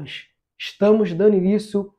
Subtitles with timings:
[0.00, 0.26] amados,
[0.58, 1.92] estamos dando início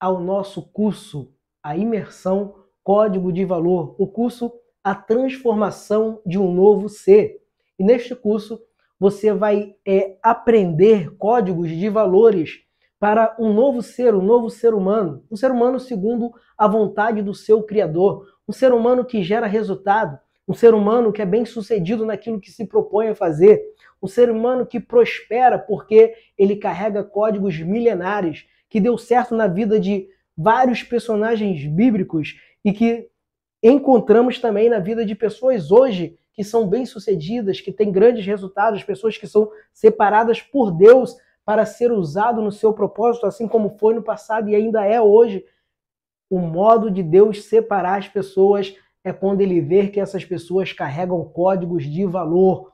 [0.00, 4.52] ao nosso curso, a imersão Código de Valor, o curso
[4.82, 7.40] A Transformação de um Novo Ser.
[7.78, 8.60] E neste curso
[8.98, 12.60] você vai é, aprender códigos de valores
[12.98, 17.34] para um novo ser, um novo ser humano, um ser humano segundo a vontade do
[17.34, 20.18] seu Criador, um ser humano que gera resultado,
[20.48, 23.62] um ser humano que é bem sucedido naquilo que se propõe a fazer,
[24.00, 29.80] um ser humano que prospera porque ele carrega códigos milenares, que deu certo na vida
[29.80, 33.08] de vários personagens bíblicos e que
[33.62, 39.16] encontramos também na vida de pessoas hoje que são bem-sucedidas, que têm grandes resultados, pessoas
[39.16, 44.02] que são separadas por Deus para ser usado no seu propósito, assim como foi no
[44.02, 45.44] passado e ainda é hoje.
[46.28, 48.74] O modo de Deus separar as pessoas
[49.06, 52.72] é quando ele vê que essas pessoas carregam códigos de valor.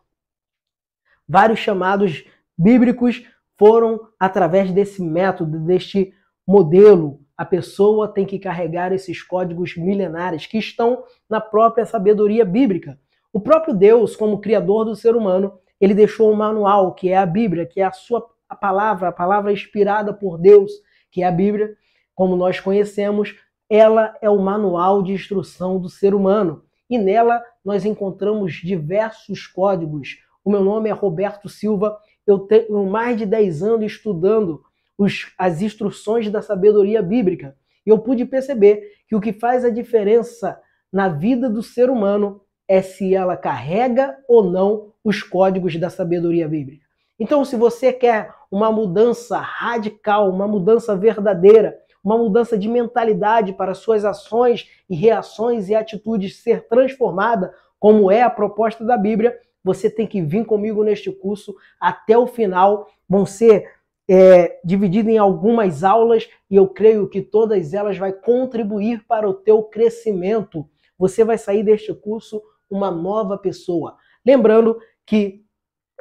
[1.28, 2.24] Vários chamados
[2.56, 3.22] bíblicos
[3.58, 6.14] foram através desse método, deste
[6.46, 7.20] modelo.
[7.36, 12.98] A pessoa tem que carregar esses códigos milenares que estão na própria sabedoria bíblica.
[13.30, 17.26] O próprio Deus, como criador do ser humano, ele deixou um manual, que é a
[17.26, 20.72] Bíblia, que é a sua a palavra, a palavra inspirada por Deus,
[21.10, 21.76] que é a Bíblia,
[22.14, 23.34] como nós conhecemos,
[23.74, 26.62] ela é o manual de instrução do ser humano.
[26.90, 30.18] E nela nós encontramos diversos códigos.
[30.44, 34.62] O meu nome é Roberto Silva, eu tenho mais de 10 anos estudando
[34.98, 37.56] os, as instruções da sabedoria bíblica.
[37.86, 40.60] E eu pude perceber que o que faz a diferença
[40.92, 46.46] na vida do ser humano é se ela carrega ou não os códigos da sabedoria
[46.46, 46.84] bíblica.
[47.18, 53.74] Então, se você quer uma mudança radical, uma mudança verdadeira, uma mudança de mentalidade para
[53.74, 59.88] suas ações e reações e atitudes ser transformada, como é a proposta da Bíblia, você
[59.88, 62.88] tem que vir comigo neste curso até o final.
[63.08, 63.68] Vão ser
[64.08, 69.34] é, divididas em algumas aulas e eu creio que todas elas vão contribuir para o
[69.34, 70.68] teu crescimento.
[70.98, 73.96] Você vai sair deste curso uma nova pessoa.
[74.24, 75.44] Lembrando que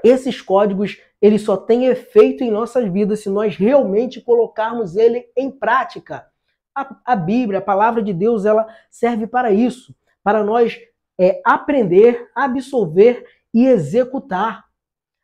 [0.04, 5.52] esses códigos eles só têm efeito em nossas vidas se nós realmente colocarmos ele em
[5.52, 6.26] prática.
[6.74, 10.80] A, a Bíblia, a palavra de Deus, ela serve para isso, para nós
[11.20, 13.24] é, aprender, absorver
[13.54, 14.66] e executar.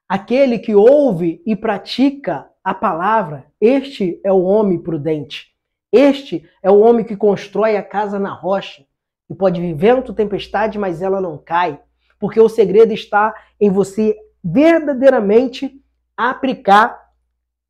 [0.07, 5.47] Aquele que ouve e pratica a palavra, este é o homem prudente.
[5.91, 8.85] Este é o homem que constrói a casa na rocha.
[9.29, 11.81] E pode vir vento, tempestade, mas ela não cai.
[12.19, 15.81] Porque o segredo está em você verdadeiramente
[16.17, 17.07] aplicar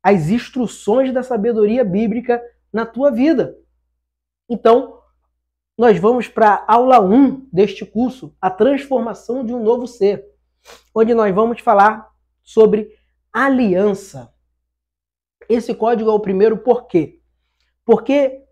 [0.02, 2.42] as instruções da sabedoria bíblica
[2.72, 3.56] na tua vida.
[4.48, 4.98] Então,
[5.76, 10.24] nós vamos para a aula 1 deste curso, a transformação de um novo ser,
[10.94, 12.10] onde nós vamos falar
[12.42, 12.90] sobre
[13.32, 14.32] aliança.
[15.48, 17.20] Esse código é o primeiro por quê?
[17.84, 18.44] Porque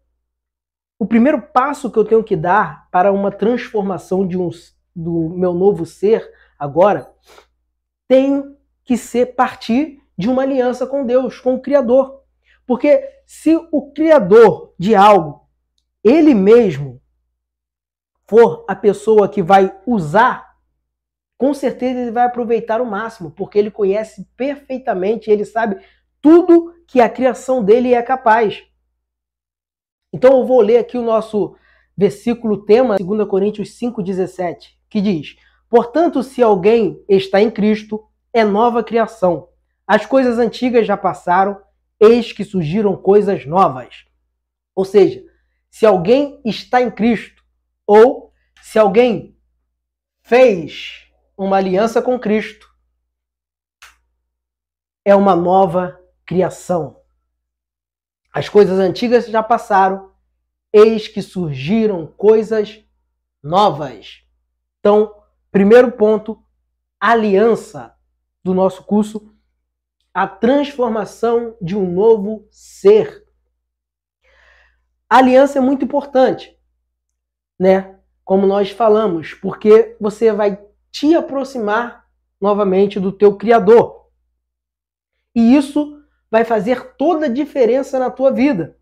[0.98, 4.48] o primeiro passo que eu tenho que dar para uma transformação de um,
[4.94, 7.12] do meu novo ser agora
[8.08, 8.55] tem
[8.86, 12.22] que ser partir de uma aliança com Deus, com o Criador.
[12.64, 15.46] Porque se o Criador de algo,
[16.02, 17.02] ele mesmo,
[18.28, 20.56] for a pessoa que vai usar,
[21.36, 25.84] com certeza ele vai aproveitar o máximo, porque ele conhece perfeitamente, ele sabe
[26.22, 28.64] tudo que a criação dele é capaz.
[30.12, 31.56] Então eu vou ler aqui o nosso
[31.96, 35.36] versículo tema, 2 Coríntios 5,17, que diz:
[35.68, 38.04] Portanto, se alguém está em Cristo,
[38.38, 39.48] é nova criação.
[39.86, 41.62] As coisas antigas já passaram,
[42.00, 44.04] eis que surgiram coisas novas.
[44.74, 45.22] Ou seja,
[45.70, 47.42] se alguém está em Cristo,
[47.86, 48.32] ou
[48.62, 49.38] se alguém
[50.22, 52.68] fez uma aliança com Cristo,
[55.04, 57.00] é uma nova criação.
[58.32, 60.12] As coisas antigas já passaram,
[60.72, 62.84] eis que surgiram coisas
[63.42, 64.22] novas.
[64.80, 65.16] Então,
[65.56, 66.38] Primeiro ponto,
[67.00, 67.95] aliança
[68.46, 69.34] do nosso curso,
[70.14, 73.26] a transformação de um novo ser.
[75.10, 76.56] A aliança é muito importante,
[77.58, 77.98] né?
[78.24, 82.06] Como nós falamos, porque você vai te aproximar
[82.40, 84.08] novamente do teu criador.
[85.34, 86.00] E isso
[86.30, 88.78] vai fazer toda a diferença na tua vida.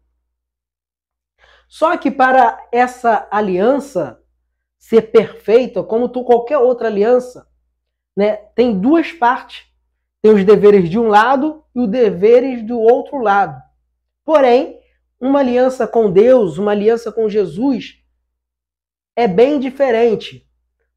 [1.66, 4.22] Só que para essa aliança
[4.78, 7.48] ser perfeita, como tu, qualquer outra aliança,
[8.16, 9.66] né, tem duas partes.
[10.22, 13.60] Tem os deveres de um lado e os deveres do outro lado.
[14.24, 14.80] Porém,
[15.20, 17.98] uma aliança com Deus, uma aliança com Jesus,
[19.14, 20.48] é bem diferente.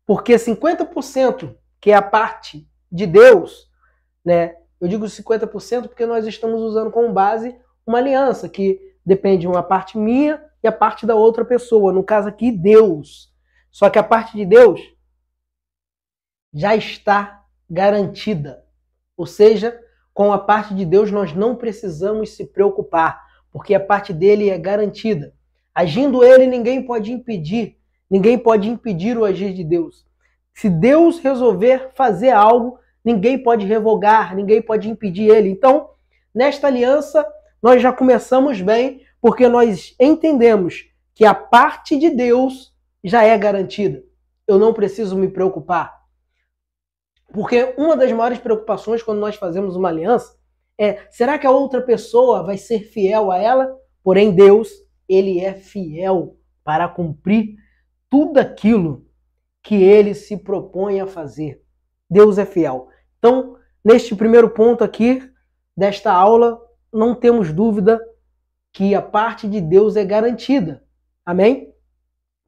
[0.06, 3.70] Porque 50% que é a parte de Deus,
[4.24, 9.48] né, Eu digo 50% porque nós estamos usando como base uma aliança que depende de
[9.48, 11.92] uma parte minha e a parte da outra pessoa.
[11.92, 13.34] No caso aqui, Deus.
[13.72, 14.80] Só que a parte de Deus
[16.54, 18.64] já está garantida.
[19.16, 19.80] Ou seja,
[20.14, 23.22] com a parte de Deus nós não precisamos se preocupar,
[23.52, 25.34] porque a parte dele é garantida.
[25.74, 27.78] Agindo ele, ninguém pode impedir,
[28.10, 30.06] ninguém pode impedir o agir de Deus.
[30.54, 35.50] Se Deus resolver fazer algo, ninguém pode revogar, ninguém pode impedir ele.
[35.50, 35.92] Então,
[36.34, 37.24] nesta aliança,
[37.62, 42.74] nós já começamos bem, porque nós entendemos que a parte de Deus
[43.04, 44.04] já é garantida.
[44.48, 45.97] Eu não preciso me preocupar.
[47.34, 50.38] Porque uma das maiores preocupações quando nós fazemos uma aliança
[50.78, 53.76] é: será que a outra pessoa vai ser fiel a ela?
[54.04, 54.70] Porém, Deus,
[55.08, 57.56] ele é fiel para cumprir
[58.10, 59.06] tudo aquilo
[59.62, 61.62] que ele se propõe a fazer.
[62.10, 62.88] Deus é fiel.
[63.20, 65.22] Então, neste primeiro ponto aqui
[65.76, 66.60] desta aula,
[66.94, 68.00] não temos dúvida
[68.72, 70.84] que a parte de Deus é garantida.
[71.26, 71.74] Amém?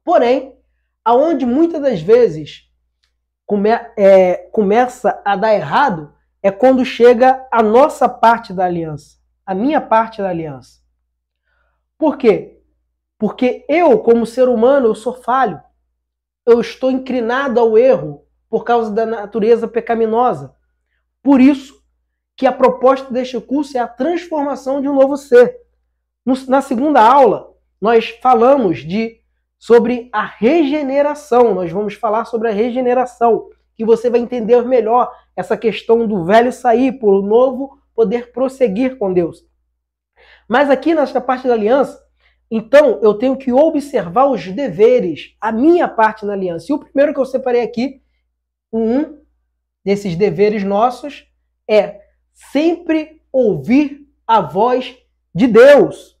[0.02, 0.56] Porém,
[1.04, 2.69] aonde muitas das vezes
[3.50, 9.52] come, é, começa a dar errado é quando chega a nossa parte da aliança, a
[9.56, 10.80] minha parte da aliança.
[11.98, 12.62] Por quê?
[13.18, 15.60] Porque eu, como ser humano, eu sou falho.
[16.46, 20.54] Eu estou inclinado ao erro por causa da natureza pecaminosa.
[21.20, 21.82] Por isso
[22.36, 25.56] que a proposta deste curso é a transformação de um novo ser.
[26.46, 29.19] Na segunda aula, nós falamos de
[29.60, 31.54] sobre a regeneração.
[31.54, 36.50] Nós vamos falar sobre a regeneração, que você vai entender melhor essa questão do velho
[36.50, 39.44] sair por o novo poder prosseguir com Deus.
[40.48, 42.02] Mas aqui nesta parte da aliança,
[42.50, 46.66] então eu tenho que observar os deveres, a minha parte na aliança.
[46.70, 48.02] E o primeiro que eu separei aqui,
[48.72, 49.20] um
[49.84, 51.26] desses deveres nossos,
[51.68, 52.00] é
[52.32, 54.96] sempre ouvir a voz
[55.34, 56.18] de Deus.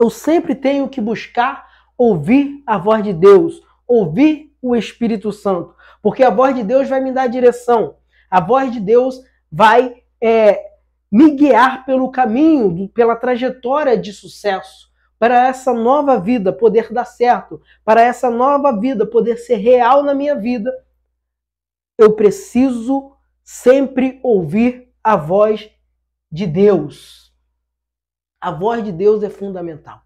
[0.00, 1.65] Eu sempre tenho que buscar
[1.96, 7.00] ouvir a voz de Deus, ouvir o Espírito Santo, porque a voz de Deus vai
[7.00, 7.96] me dar direção,
[8.30, 9.20] a voz de Deus
[9.50, 10.60] vai é,
[11.10, 17.60] me guiar pelo caminho, pela trajetória de sucesso, para essa nova vida poder dar certo,
[17.84, 20.72] para essa nova vida poder ser real na minha vida.
[21.96, 25.70] Eu preciso sempre ouvir a voz
[26.30, 27.32] de Deus.
[28.40, 30.05] A voz de Deus é fundamental.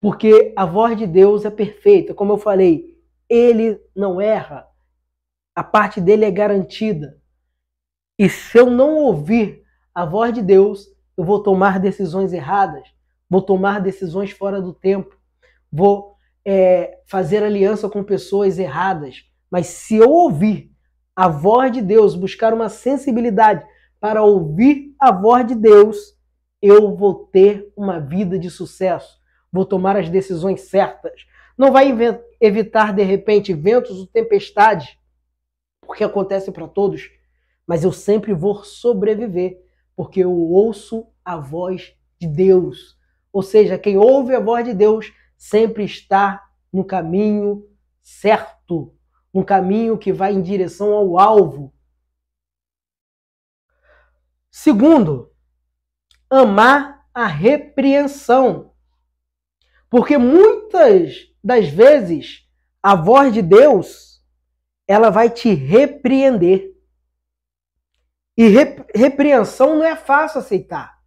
[0.00, 2.14] Porque a voz de Deus é perfeita.
[2.14, 2.98] Como eu falei,
[3.28, 4.66] ele não erra.
[5.54, 7.20] A parte dele é garantida.
[8.18, 9.62] E se eu não ouvir
[9.94, 10.86] a voz de Deus,
[11.16, 12.88] eu vou tomar decisões erradas,
[13.28, 15.14] vou tomar decisões fora do tempo,
[15.70, 16.14] vou
[16.44, 19.24] é, fazer aliança com pessoas erradas.
[19.50, 20.70] Mas se eu ouvir
[21.14, 23.66] a voz de Deus, buscar uma sensibilidade
[24.00, 26.16] para ouvir a voz de Deus,
[26.62, 29.19] eu vou ter uma vida de sucesso
[29.52, 31.26] vou tomar as decisões certas.
[31.56, 31.90] Não vai
[32.40, 34.96] evitar, de repente, ventos ou tempestades,
[35.80, 37.10] porque acontece para todos,
[37.66, 39.60] mas eu sempre vou sobreviver,
[39.94, 42.98] porque eu ouço a voz de Deus.
[43.32, 47.68] Ou seja, quem ouve a voz de Deus sempre está no caminho
[48.02, 48.94] certo,
[49.32, 51.72] no caminho que vai em direção ao alvo.
[54.50, 55.32] Segundo,
[56.28, 58.69] amar a repreensão.
[59.90, 62.48] Porque muitas das vezes
[62.80, 64.22] a voz de Deus
[64.86, 66.70] ela vai te repreender.
[68.36, 70.98] E rep repreensão não é fácil aceitar.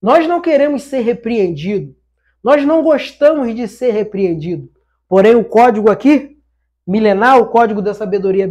[0.00, 1.96] Nós não queremos ser repreendidos.
[2.44, 4.70] Nós não gostamos de ser repreendido.
[5.08, 6.38] Porém, o código aqui,
[6.86, 8.48] milenar, o código da sabedoria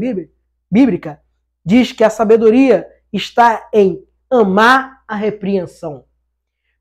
[0.69, 1.21] bíblica,
[1.63, 6.05] diz que a sabedoria está em amar a repreensão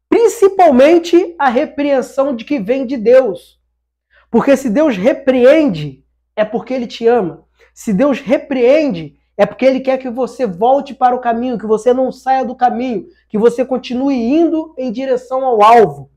[0.09, 3.59] principalmente a repreensão de que vem de Deus.
[4.31, 6.05] Porque se Deus repreende,
[6.37, 7.45] é porque ele te ama.
[7.75, 11.95] Se Deus repreende, é porque ele quer que você volte para o caminho, que você
[11.95, 16.11] não saia do caminho, que você continue indo em direção ao alvo.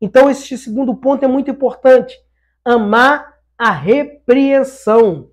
[0.00, 2.16] Então, esse segundo ponto é muito importante.
[2.64, 5.30] Amar a repreensão.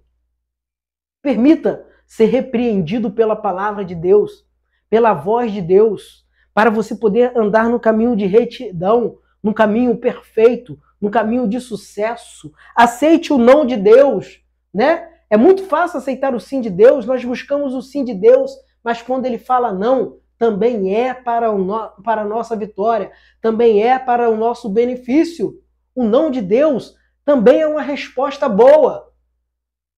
[1.22, 4.45] Permita ser repreendido pela palavra de Deus,
[4.89, 6.25] pela voz de Deus
[6.56, 12.50] para você poder andar no caminho de retidão, no caminho perfeito, no caminho de sucesso.
[12.74, 14.42] Aceite o não de Deus,
[14.74, 15.10] né?
[15.30, 19.02] É muito fácil aceitar o sim de Deus, nós buscamos o sim de Deus, mas
[19.02, 21.90] quando ele fala não, também é para, o no...
[22.02, 25.62] para a nossa vitória, também é para o nosso benefício.
[25.94, 26.96] O não de Deus
[27.26, 29.12] também é uma resposta boa,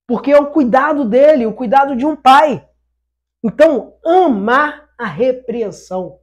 [0.07, 2.67] porque é o cuidado dele, o cuidado de um pai.
[3.43, 6.17] Então, amar a repreensão.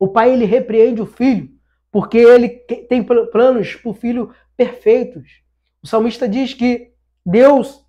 [0.00, 1.48] O pai ele repreende o filho
[1.92, 2.48] porque ele
[2.88, 5.42] tem planos para o filho perfeitos.
[5.82, 6.92] O salmista diz que
[7.24, 7.84] Deus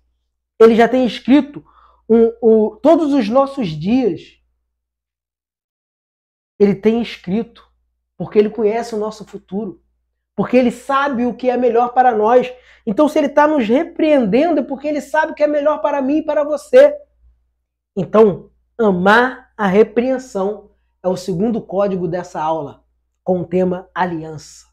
[0.60, 1.64] ele já tem escrito
[2.08, 4.38] um, um, todos os nossos dias.
[6.58, 7.66] Ele tem escrito
[8.16, 9.82] porque ele conhece o nosso futuro,
[10.36, 12.52] porque ele sabe o que é melhor para nós.
[12.86, 16.00] Então, se ele está nos repreendendo, é porque ele sabe o que é melhor para
[16.00, 16.94] mim e para você.
[17.96, 20.71] Então, amar a repreensão
[21.02, 22.84] é o segundo código dessa aula,
[23.24, 24.66] com o tema aliança.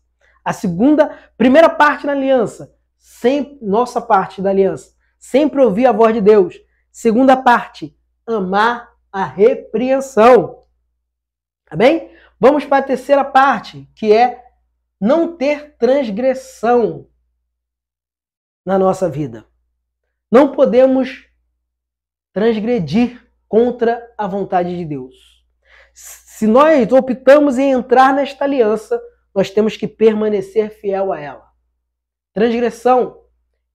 [0.43, 6.13] A segunda, primeira parte da aliança, sempre, nossa parte da aliança, sempre ouvir a voz
[6.13, 6.55] de Deus.
[6.91, 10.63] Segunda parte, amar a repreensão.
[11.65, 12.12] Tá bem?
[12.39, 14.43] Vamos para a terceira parte, que é
[15.00, 17.07] não ter transgressão
[18.65, 19.45] na nossa vida.
[20.31, 21.27] Não podemos
[22.33, 25.38] transgredir contra a vontade de Deus.
[26.39, 28.98] Se nós optamos em entrar nesta aliança,
[29.36, 31.51] nós temos que permanecer fiel a ela.
[32.31, 33.25] Transgressão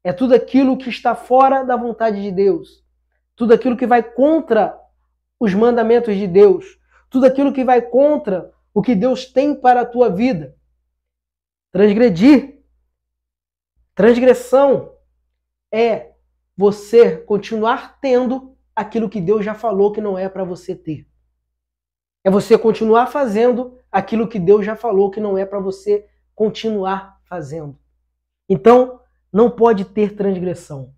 [0.02, 2.82] é tudo aquilo que está fora da vontade de Deus,
[3.36, 4.80] tudo aquilo que vai contra
[5.38, 6.78] os mandamentos de Deus,
[7.10, 10.56] tudo aquilo que vai contra o que Deus tem para a tua vida.
[11.70, 12.62] Transgredir,
[13.94, 14.94] transgressão
[15.70, 16.12] é
[16.56, 21.06] você continuar tendo aquilo que Deus já falou que não é para você ter.
[22.24, 27.20] É você continuar fazendo aquilo que Deus já falou que não é para você continuar
[27.28, 27.78] fazendo.
[28.48, 29.00] Então,
[29.32, 30.92] não pode ter transgressão.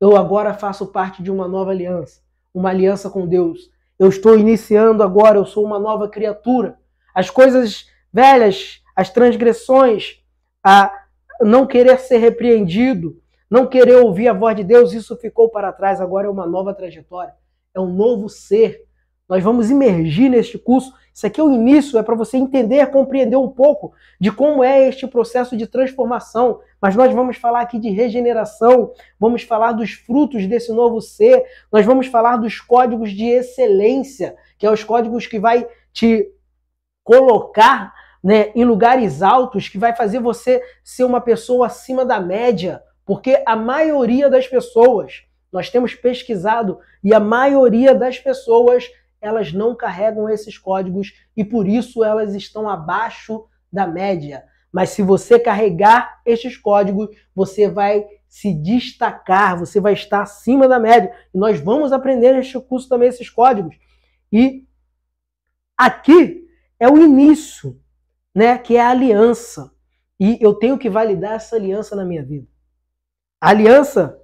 [0.00, 2.20] Eu agora faço parte de uma nova aliança,
[2.52, 3.70] uma aliança com Deus.
[3.98, 6.78] Eu estou iniciando agora, eu sou uma nova criatura.
[7.14, 10.22] As coisas velhas, as transgressões,
[10.62, 10.92] a
[11.40, 13.20] não querer ser repreendido,
[13.50, 16.74] não querer ouvir a voz de Deus, isso ficou para trás, agora é uma nova
[16.74, 17.34] trajetória,
[17.74, 18.84] é um novo ser.
[19.28, 20.92] Nós vamos imergir neste curso.
[21.12, 24.88] Isso aqui é o início, é para você entender, compreender um pouco de como é
[24.88, 26.60] este processo de transformação.
[26.80, 31.86] Mas nós vamos falar aqui de regeneração, vamos falar dos frutos desse novo ser, nós
[31.86, 36.30] vamos falar dos códigos de excelência, que é os códigos que vai te
[37.02, 42.82] colocar né, em lugares altos, que vai fazer você ser uma pessoa acima da média,
[43.04, 48.90] porque a maioria das pessoas, nós temos pesquisado, e a maioria das pessoas,
[49.24, 54.44] elas não carregam esses códigos e por isso elas estão abaixo da média.
[54.70, 60.78] Mas se você carregar estes códigos, você vai se destacar, você vai estar acima da
[60.78, 61.12] média.
[61.32, 63.76] E nós vamos aprender neste curso também esses códigos.
[64.32, 64.66] E
[65.78, 66.46] aqui
[66.78, 67.80] é o início,
[68.34, 69.72] né, que é a aliança.
[70.18, 72.48] E eu tenho que validar essa aliança na minha vida.
[73.40, 74.18] A aliança,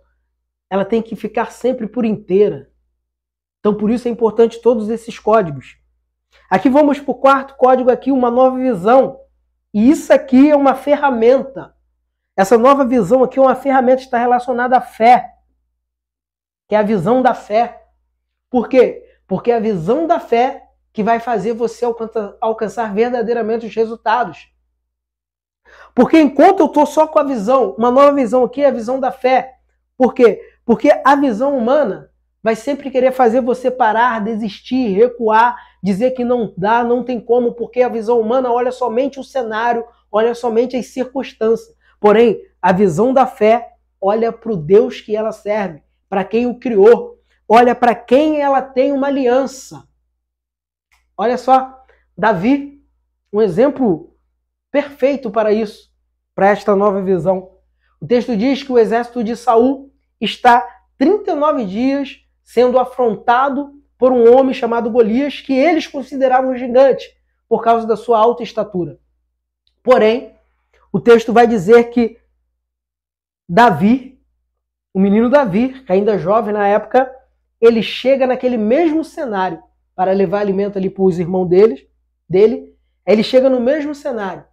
[0.68, 2.69] ela tem que ficar sempre por inteira.
[3.60, 5.76] Então, por isso é importante todos esses códigos.
[6.48, 9.20] Aqui vamos para o quarto código aqui, uma nova visão.
[9.72, 11.74] E isso aqui é uma ferramenta.
[12.36, 15.30] Essa nova visão aqui é uma ferramenta está relacionada à fé.
[16.68, 17.84] Que é a visão da fé.
[18.48, 19.06] Por quê?
[19.26, 21.84] Porque é a visão da fé que vai fazer você
[22.40, 24.50] alcançar verdadeiramente os resultados.
[25.94, 28.98] Porque enquanto eu estou só com a visão, uma nova visão aqui é a visão
[28.98, 29.58] da fé.
[29.96, 30.40] Por quê?
[30.64, 32.10] Porque a visão humana
[32.42, 37.52] vai sempre querer fazer você parar, desistir, recuar, dizer que não dá, não tem como,
[37.52, 41.76] porque a visão humana olha somente o cenário, olha somente as circunstâncias.
[41.98, 46.58] Porém, a visão da fé olha para o Deus que ela serve, para quem o
[46.58, 49.84] criou, olha para quem ela tem uma aliança.
[51.16, 51.78] Olha só,
[52.16, 52.82] Davi,
[53.32, 54.16] um exemplo
[54.70, 55.90] perfeito para isso,
[56.34, 57.50] para esta nova visão.
[58.00, 60.66] O texto diz que o exército de Saul está
[60.96, 62.20] 39 dias
[62.52, 67.08] sendo afrontado por um homem chamado Golias, que eles consideravam gigante
[67.48, 68.98] por causa da sua alta estatura.
[69.84, 70.34] Porém,
[70.92, 72.18] o texto vai dizer que
[73.48, 74.20] Davi,
[74.92, 77.08] o menino Davi, que ainda é jovem na época,
[77.60, 79.62] ele chega naquele mesmo cenário
[79.94, 81.86] para levar alimento ali para os irmãos deles,
[82.28, 82.74] dele.
[83.06, 84.44] Ele chega no mesmo cenário.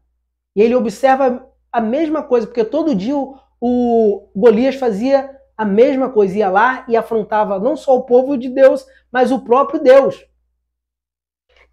[0.55, 6.09] E ele observa a mesma coisa, porque todo dia o, o Golias fazia a mesma
[6.09, 10.23] coisa, ia lá e afrontava não só o povo de Deus, mas o próprio Deus.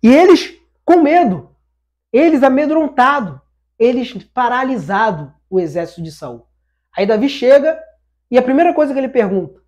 [0.02, 1.54] E eles com medo,
[2.12, 3.40] eles amedrontados,
[3.78, 6.46] eles paralisados, o exército de Saul.
[6.96, 7.80] Aí Davi chega
[8.30, 9.60] e a primeira coisa que ele pergunta: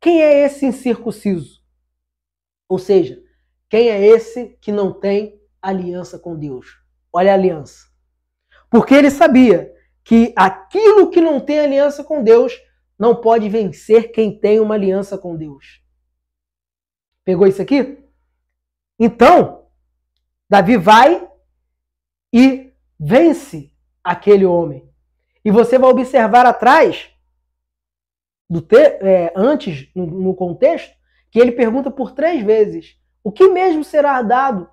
[0.00, 1.58] quem é esse incircunciso?
[2.68, 3.22] Ou seja,
[3.68, 6.78] quem é esse que não tem aliança com Deus?
[7.12, 7.86] Olha a aliança.
[8.70, 9.72] Porque ele sabia
[10.04, 12.58] que aquilo que não tem aliança com Deus
[12.98, 15.82] não pode vencer quem tem uma aliança com Deus.
[17.24, 18.02] Pegou isso aqui?
[18.98, 19.66] Então,
[20.50, 21.30] Davi vai
[22.32, 24.88] e vence aquele homem.
[25.44, 27.10] E você vai observar atrás,
[28.50, 30.96] do te, é, antes, no, no contexto,
[31.30, 34.68] que ele pergunta por três vezes: o que mesmo será dado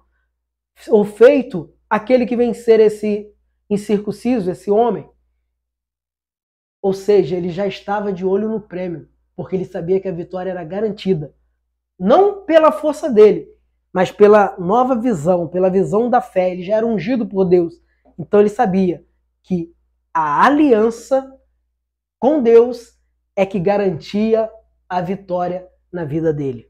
[0.89, 3.31] ou feito aquele que vencer esse
[3.69, 5.09] incircunciso, esse homem?
[6.85, 10.51] Ou seja, ele já estava de olho no prêmio, porque ele sabia que a vitória
[10.51, 11.33] era garantida.
[11.97, 13.47] Não pela força dele,
[13.91, 16.51] mas pela nova visão, pela visão da fé.
[16.51, 17.73] Ele já era ungido por Deus.
[18.19, 19.03] Então ele sabia
[19.41, 19.73] que
[20.13, 21.27] a aliança
[22.19, 22.93] com Deus
[23.35, 24.47] é que garantia
[24.87, 26.69] a vitória na vida dele.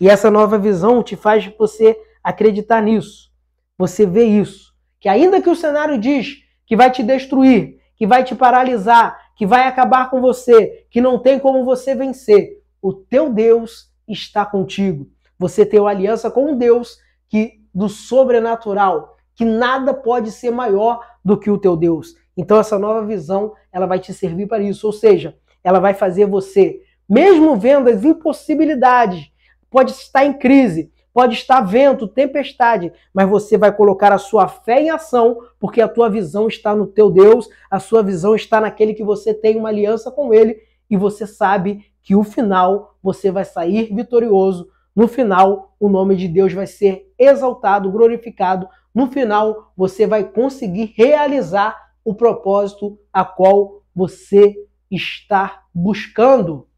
[0.00, 3.32] E essa nova visão te faz você acreditar nisso.
[3.76, 4.72] Você vê isso.
[5.00, 9.46] Que ainda que o cenário diz que vai te destruir, que vai te paralisar, que
[9.46, 15.08] vai acabar com você, que não tem como você vencer, o teu Deus está contigo.
[15.38, 21.00] Você tem uma aliança com um Deus que do sobrenatural, que nada pode ser maior
[21.22, 22.14] do que o teu Deus.
[22.34, 26.26] Então essa nova visão, ela vai te servir para isso, ou seja, ela vai fazer
[26.26, 29.30] você, mesmo vendo as impossibilidades,
[29.70, 34.82] pode estar em crise, pode estar vento, tempestade, mas você vai colocar a sua fé
[34.82, 38.92] em ação, porque a tua visão está no teu Deus, a sua visão está naquele
[38.92, 43.46] que você tem uma aliança com ele e você sabe que o final você vai
[43.46, 44.68] sair vitorioso.
[44.94, 48.68] No final, o nome de Deus vai ser exaltado, glorificado.
[48.94, 54.54] No final, você vai conseguir realizar o propósito a qual você
[54.90, 56.68] está buscando.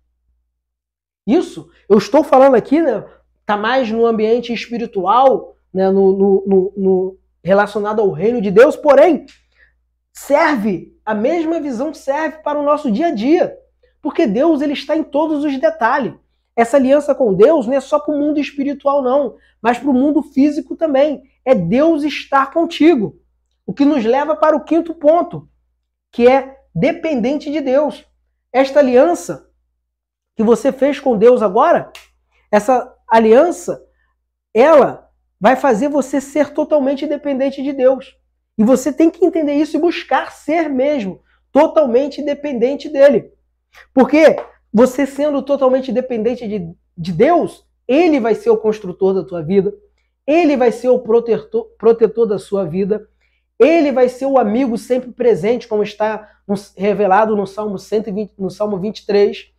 [1.26, 3.04] Isso, eu estou falando aqui, né?
[3.48, 5.88] Tá mais no ambiente espiritual, né?
[5.90, 9.24] No, no, no relacionado ao reino de Deus, porém
[10.12, 13.56] serve a mesma visão serve para o nosso dia a dia,
[14.02, 16.12] porque Deus ele está em todos os detalhes.
[16.54, 19.94] Essa aliança com Deus não é só para o mundo espiritual não, mas para o
[19.94, 21.22] mundo físico também.
[21.42, 23.18] É Deus estar contigo.
[23.64, 25.48] O que nos leva para o quinto ponto,
[26.12, 28.04] que é dependente de Deus.
[28.52, 29.48] Esta aliança
[30.36, 31.90] que você fez com Deus agora,
[32.50, 33.82] essa aliança,
[34.54, 35.08] ela
[35.40, 38.16] vai fazer você ser totalmente dependente de Deus.
[38.56, 43.32] E você tem que entender isso e buscar ser mesmo totalmente dependente dele.
[43.94, 44.36] Porque
[44.72, 49.72] você sendo totalmente dependente de, de Deus, ele vai ser o construtor da tua vida,
[50.26, 53.08] ele vai ser o protetor, protetor da sua vida,
[53.58, 56.28] ele vai ser o amigo sempre presente, como está
[56.76, 59.52] revelado no Salmo 120, no Salmo 23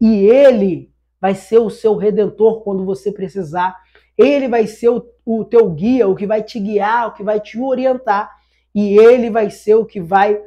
[0.00, 0.92] e ele
[1.24, 3.74] vai ser o seu redentor quando você precisar.
[4.14, 7.40] Ele vai ser o, o teu guia, o que vai te guiar, o que vai
[7.40, 8.30] te orientar.
[8.74, 10.38] E ele vai ser o que vai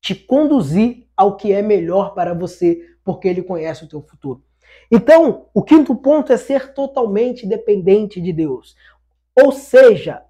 [0.00, 4.44] te conduzir ao que é melhor para você, porque ele conhece o teu futuro.
[4.88, 8.76] Então, o quinto ponto é ser totalmente dependente de Deus.
[9.34, 10.22] Ou seja,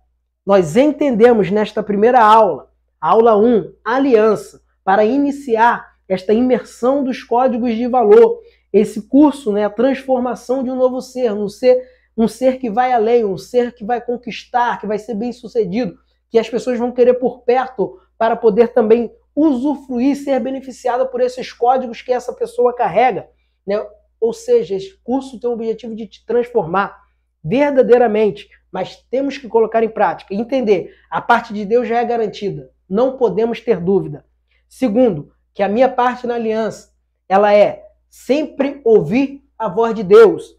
[0.46, 7.86] nós entendemos nesta primeira aula, aula 1, aliança, para iniciar esta imersão dos códigos de
[7.86, 8.40] valor,
[8.72, 12.92] esse curso, né, a transformação de um novo ser, um ser, um ser que vai
[12.92, 15.98] além, um ser que vai conquistar, que vai ser bem sucedido,
[16.30, 21.52] que as pessoas vão querer por perto para poder também usufruir, ser beneficiada por esses
[21.52, 23.28] códigos que essa pessoa carrega,
[23.66, 23.84] né?
[24.20, 27.02] Ou seja, esse curso tem o objetivo de te transformar
[27.42, 32.70] verdadeiramente, mas temos que colocar em prática, entender, a parte de Deus já é garantida,
[32.88, 34.24] não podemos ter dúvida.
[34.68, 36.92] Segundo, que a minha parte na aliança,
[37.28, 40.54] ela é sempre ouvir a voz de Deus.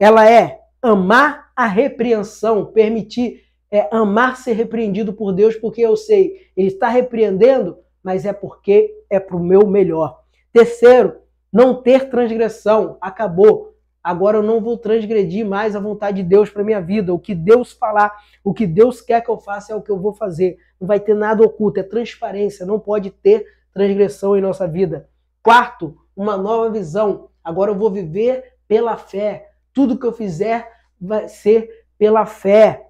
[0.00, 6.50] Ela é amar a repreensão, permitir é, amar ser repreendido por Deus, porque eu sei,
[6.56, 10.22] ele está repreendendo, mas é porque é para o meu melhor.
[10.52, 11.18] Terceiro,
[11.52, 12.98] não ter transgressão.
[13.00, 13.76] Acabou.
[14.02, 17.14] Agora eu não vou transgredir mais a vontade de Deus para minha vida.
[17.14, 20.00] O que Deus falar, o que Deus quer que eu faça é o que eu
[20.00, 20.58] vou fazer.
[20.80, 22.66] Não vai ter nada oculto, é transparência.
[22.66, 25.08] Não pode ter transgressão em nossa vida.
[25.42, 27.30] Quarto, uma nova visão.
[27.44, 29.52] Agora eu vou viver pela fé.
[29.72, 30.68] Tudo que eu fizer
[31.00, 32.88] vai ser pela fé.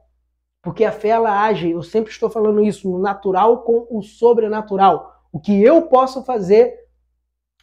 [0.62, 5.14] Porque a fé ela age, eu sempre estou falando isso, no natural com o sobrenatural.
[5.30, 6.74] O que eu posso fazer,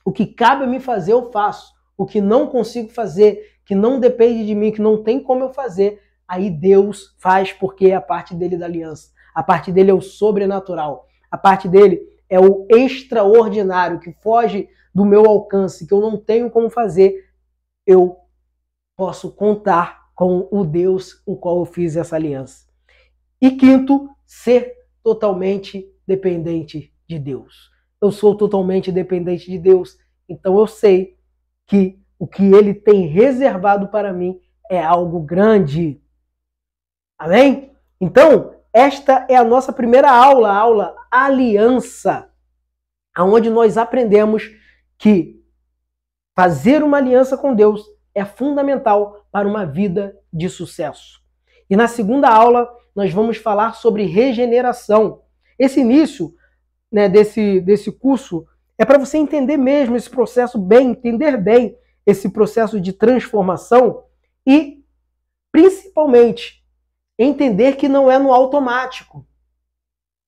[0.06, 1.74] o que cabe a mim fazer, eu faço.
[1.98, 5.50] O que não consigo fazer, que não depende de mim, que não tem como eu
[5.50, 9.10] fazer, aí Deus faz porque é a parte dele da aliança.
[9.34, 11.08] A parte dele é o sobrenatural.
[11.32, 16.50] A parte dele é o extraordinário, que foge do meu alcance, que eu não tenho
[16.50, 17.30] como fazer,
[17.86, 18.18] eu
[18.96, 22.66] posso contar com o Deus o qual eu fiz essa aliança.
[23.42, 27.70] E quinto, ser totalmente dependente de Deus.
[28.02, 29.98] Eu sou totalmente dependente de Deus,
[30.30, 31.18] então eu sei
[31.68, 34.40] que o que ele tem reservado para mim
[34.72, 36.02] é algo grande.
[37.20, 37.74] Amém?
[38.00, 42.30] Então, esta é a nossa primeira aula, a aula Aliança,
[43.14, 44.52] aonde nós aprendemos
[44.98, 45.42] que
[46.36, 51.22] fazer uma aliança com Deus é fundamental para uma vida de sucesso.
[51.70, 55.22] E na segunda aula, nós vamos falar sobre regeneração.
[55.60, 56.34] Esse início
[56.92, 58.46] né, desse, desse curso
[58.78, 64.04] é para você entender mesmo esse processo bem, entender bem esse processo de transformação
[64.46, 64.84] e,
[65.52, 66.64] principalmente,
[67.18, 69.26] entender que não é no automático.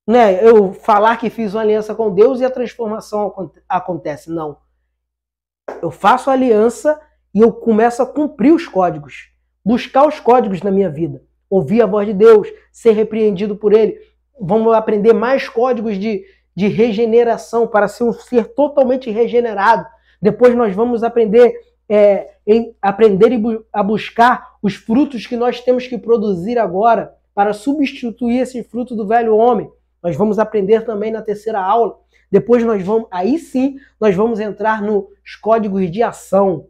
[0.07, 0.41] Né?
[0.43, 4.31] Eu falar que fiz uma aliança com Deus e a transformação acontece.
[4.31, 4.57] Não.
[5.81, 6.99] Eu faço aliança
[7.33, 9.29] e eu começo a cumprir os códigos,
[9.63, 13.99] buscar os códigos na minha vida, ouvir a voz de Deus, ser repreendido por Ele.
[14.39, 16.23] Vamos aprender mais códigos de,
[16.55, 19.85] de regeneração para ser um ser totalmente regenerado.
[20.21, 21.53] Depois nós vamos aprender
[21.89, 23.31] é, em aprender
[23.71, 29.05] a buscar os frutos que nós temos que produzir agora para substituir esse fruto do
[29.05, 29.69] velho homem.
[30.07, 31.99] Nós vamos aprender também na terceira aula.
[32.31, 36.67] Depois nós vamos, aí sim, nós vamos entrar nos códigos de ação,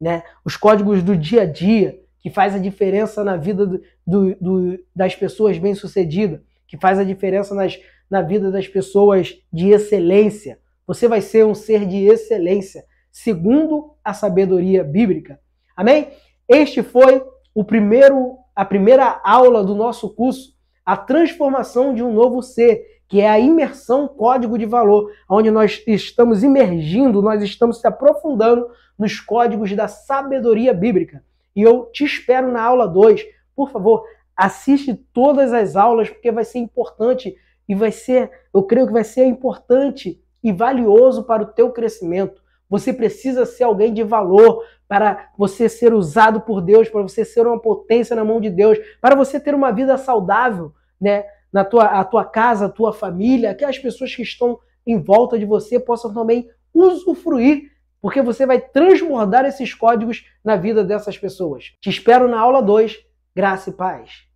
[0.00, 0.22] né?
[0.44, 4.78] Os códigos do dia a dia que faz a diferença na vida do, do, do,
[4.94, 7.76] das pessoas bem-sucedidas, que faz a diferença nas,
[8.08, 10.60] na vida das pessoas de excelência.
[10.86, 15.40] Você vai ser um ser de excelência segundo a sabedoria bíblica.
[15.76, 16.10] Amém?
[16.48, 17.20] Este foi
[17.52, 23.20] o primeiro, a primeira aula do nosso curso, a transformação de um novo ser, que
[23.20, 29.18] é a imersão código de valor, onde nós estamos imergindo, nós estamos se aprofundando nos
[29.18, 31.24] códigos da sabedoria bíblica.
[31.54, 33.24] E eu te espero na aula 2.
[33.56, 34.04] Por favor,
[34.36, 37.36] assiste todas as aulas, porque vai ser importante
[37.68, 42.42] e vai ser, eu creio que vai ser importante e valioso para o teu crescimento.
[42.68, 47.46] Você precisa ser alguém de valor para você ser usado por Deus, para você ser
[47.46, 51.26] uma potência na mão de Deus, para você ter uma vida saudável, né?
[51.52, 55.38] Na tua, a tua casa, a tua família, que as pessoas que estão em volta
[55.38, 57.70] de você possam também usufruir,
[58.02, 61.66] porque você vai transbordar esses códigos na vida dessas pessoas.
[61.80, 62.98] Te espero na aula 2.
[63.32, 64.29] Graça e paz.